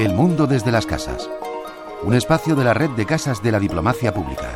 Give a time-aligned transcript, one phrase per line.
[0.00, 1.28] El mundo desde las casas.
[2.02, 4.48] Un espacio de la red de casas de la diplomacia pública.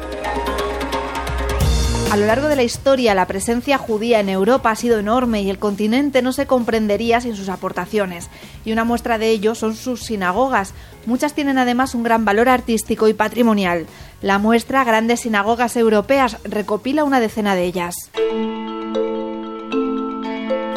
[2.11, 5.51] A lo largo de la historia, la presencia judía en Europa ha sido enorme y
[5.51, 8.31] el continente no se comprendería sin sus aportaciones.
[8.65, 10.73] Y una muestra de ello son sus sinagogas.
[11.05, 13.85] Muchas tienen además un gran valor artístico y patrimonial.
[14.23, 17.95] La muestra Grandes Sinagogas Europeas recopila una decena de ellas.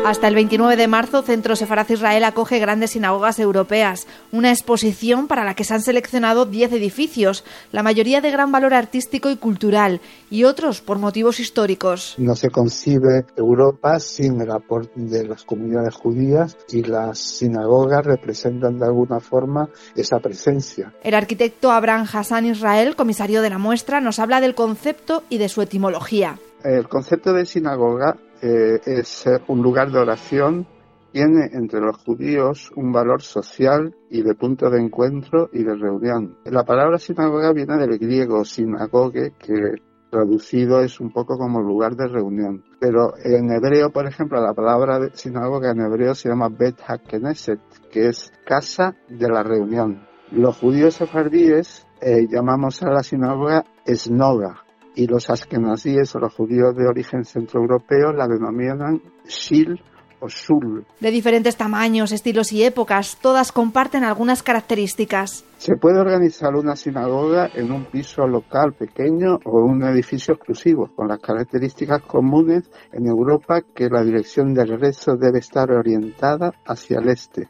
[0.07, 5.43] Hasta el 29 de marzo, Centro Sefaraz Israel acoge grandes sinagogas europeas, una exposición para
[5.43, 7.43] la que se han seleccionado 10 edificios,
[7.73, 12.15] la mayoría de gran valor artístico y cultural, y otros por motivos históricos.
[12.19, 18.79] No se concibe Europa sin el aporte de las comunidades judías y las sinagogas representan
[18.79, 20.93] de alguna forma esa presencia.
[21.03, 25.49] El arquitecto Abraham Hassan Israel, comisario de la muestra, nos habla del concepto y de
[25.49, 26.39] su etimología.
[26.63, 30.67] El concepto de sinagoga eh, es un lugar de oración,
[31.11, 36.37] tiene entre los judíos un valor social y de punto de encuentro y de reunión.
[36.45, 42.07] La palabra sinagoga viene del griego sinagoge, que traducido es un poco como lugar de
[42.07, 42.63] reunión.
[42.79, 47.59] Pero en hebreo, por ejemplo, la palabra sinagoga en hebreo se llama Bet HaKnesset,
[47.91, 50.07] que es casa de la reunión.
[50.31, 54.63] Los judíos sefardíes eh, llamamos a la sinagoga esnoga,
[54.97, 59.79] y los askenazíes o los judíos de origen centroeuropeo la denominan shil
[60.19, 60.85] o shul.
[60.99, 65.45] De diferentes tamaños, estilos y épocas, todas comparten algunas características.
[65.59, 70.89] Se puede organizar una sinagoga en un piso local pequeño o en un edificio exclusivo,
[70.95, 76.97] con las características comunes en Europa que la dirección del regreso debe estar orientada hacia
[76.97, 77.49] el este,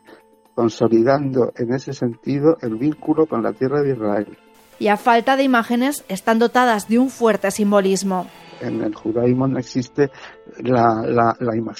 [0.54, 4.38] consolidando en ese sentido el vínculo con la tierra de Israel
[4.80, 8.28] y a falta de imágenes están dotadas de un fuerte simbolismo.
[8.60, 10.10] En el judaísmo no existe
[10.64, 11.36] la, la,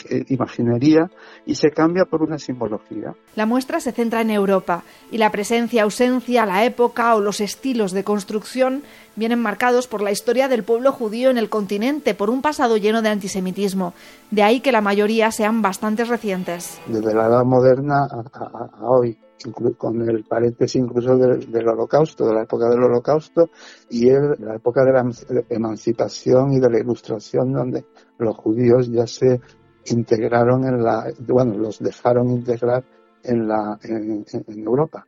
[0.10, 1.10] eh, imaginería
[1.46, 3.14] y se cambia por una simbología.
[3.36, 7.94] La muestra se centra en Europa y la presencia, ausencia, la época o los estilos
[7.94, 8.84] de construcción
[9.16, 13.02] vienen marcados por la historia del pueblo judío en el continente, por un pasado lleno
[13.02, 13.94] de antisemitismo.
[14.30, 16.80] De ahí que la mayoría sean bastante recientes.
[16.86, 19.18] Desde la edad moderna a hoy
[19.78, 23.50] con el paréntesis incluso del, holocausto, de la época del holocausto
[23.90, 25.12] y la época de la
[25.50, 27.86] emancipación y de la ilustración donde
[28.18, 29.40] los judíos ya se
[29.86, 32.84] integraron en la, bueno, los dejaron integrar
[33.24, 35.06] en la, en, Europa.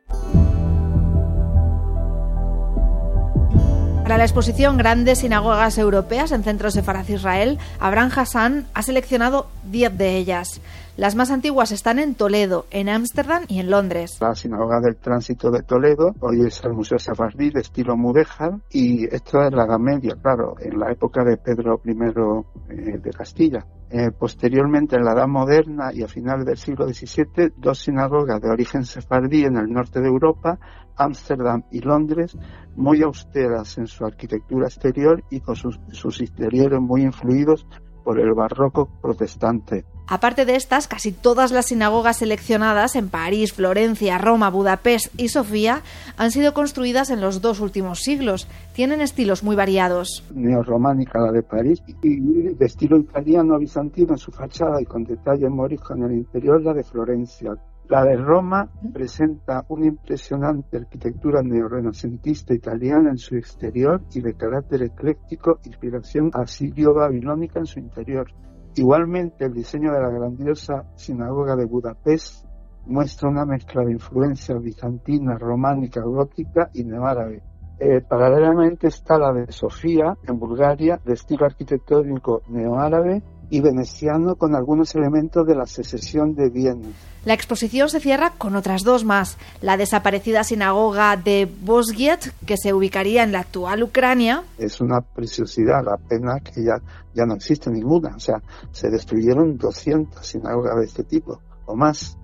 [4.02, 9.46] Para la exposición Grandes Sinagogas Europeas en Centros de Faraz Israel, Abraham Hassan ha seleccionado
[9.70, 10.60] 10 de ellas.
[11.00, 14.18] Las más antiguas están en Toledo, en Ámsterdam y en Londres.
[14.20, 19.06] La Sinagoga del Tránsito de Toledo, hoy es el Museo Safardí de estilo mudéjar y
[19.06, 23.64] esto es la Edad Media, claro, en la época de Pedro I eh, de Castilla.
[23.88, 28.50] Eh, posteriormente, en la Edad Moderna y a finales del siglo XVII, dos sinagogas de
[28.50, 30.58] origen sefardí en el norte de Europa,
[30.96, 32.36] Ámsterdam y Londres,
[32.76, 37.66] muy austeras en su arquitectura exterior y con sus, sus interiores muy influidos
[38.04, 39.86] por el barroco protestante.
[40.12, 45.82] Aparte de estas, casi todas las sinagogas seleccionadas en París, Florencia, Roma, Budapest y Sofía
[46.16, 48.48] han sido construidas en los dos últimos siglos.
[48.74, 50.24] Tienen estilos muy variados.
[50.34, 55.48] Neorrománica la de París y de estilo italiano bizantino en su fachada y con detalle
[55.48, 57.52] morisco en el interior la de Florencia.
[57.88, 64.82] La de Roma presenta una impresionante arquitectura neorrenacentista italiana en su exterior y de carácter
[64.82, 68.26] ecléctico, inspiración asirio-babilónica en su interior.
[68.76, 72.46] Igualmente, el diseño de la grandiosa sinagoga de Budapest
[72.86, 77.42] muestra una mezcla de influencia bizantina, románica, gótica y neoárabe.
[77.78, 84.54] Eh, paralelamente está la de Sofía, en Bulgaria, de estilo arquitectónico neoárabe y veneciano con
[84.54, 86.88] algunos elementos de la secesión de Viena.
[87.24, 89.36] La exposición se cierra con otras dos más.
[89.60, 94.44] La desaparecida sinagoga de Bosgiet, que se ubicaría en la actual Ucrania.
[94.56, 96.80] Es una preciosidad, la pena que ya,
[97.12, 98.16] ya no existe ninguna.
[98.16, 98.40] O sea,
[98.70, 102.16] se destruyeron 200 sinagogas de este tipo o más.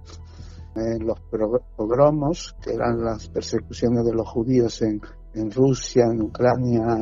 [0.77, 1.19] En los
[1.77, 5.01] pogromos, que eran las persecuciones de los judíos en,
[5.35, 6.99] en Rusia, en Ucrania,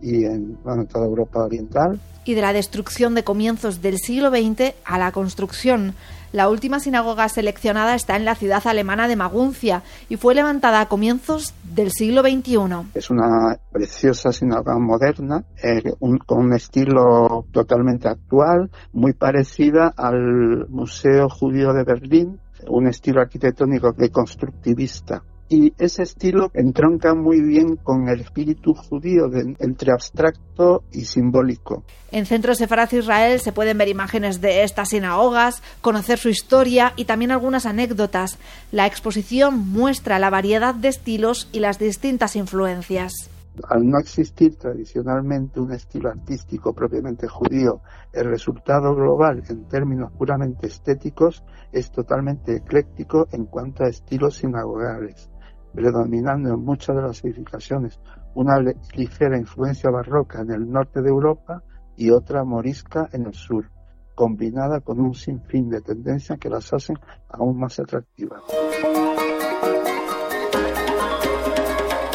[0.00, 0.56] y en
[0.88, 2.00] toda Europa Oriental.
[2.24, 5.94] Y de la destrucción de comienzos del siglo XX a la construcción.
[6.30, 10.88] La última sinagoga seleccionada está en la ciudad alemana de Maguncia y fue levantada a
[10.88, 12.90] comienzos del siglo XXI.
[12.94, 15.94] Es una preciosa sinagoga moderna, eh,
[16.26, 23.92] con un estilo totalmente actual, muy parecida al Museo Judío de Berlín, un estilo arquitectónico
[23.92, 30.84] de constructivista y ese estilo entronca muy bien con el espíritu judío de, entre abstracto
[30.92, 31.84] y simbólico.
[32.10, 37.04] En Centro Sefaraz Israel se pueden ver imágenes de estas sinagogas, conocer su historia y
[37.04, 38.38] también algunas anécdotas.
[38.72, 43.30] La exposición muestra la variedad de estilos y las distintas influencias.
[43.68, 47.80] Al no existir tradicionalmente un estilo artístico propiamente judío,
[48.12, 51.42] el resultado global en términos puramente estéticos
[51.72, 55.28] es totalmente ecléctico en cuanto a estilos sinagogales
[55.74, 58.00] predominando en muchas de las edificaciones
[58.34, 58.58] una
[58.94, 61.62] ligera influencia barroca en el norte de Europa
[61.96, 63.70] y otra morisca en el sur,
[64.14, 66.98] combinada con un sinfín de tendencias que las hacen
[67.28, 68.42] aún más atractivas.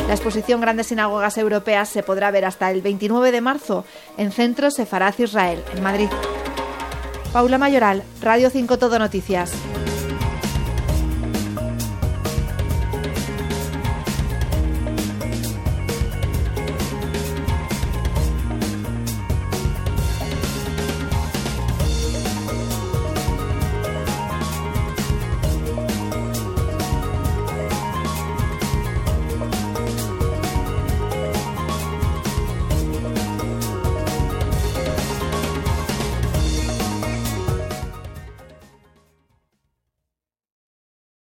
[0.07, 3.85] La exposición Grandes Sinagogas Europeas se podrá ver hasta el 29 de marzo
[4.17, 6.09] en Centro Sefaraz Israel, en Madrid.
[7.31, 9.51] Paula Mayoral, Radio 5 Todo Noticias.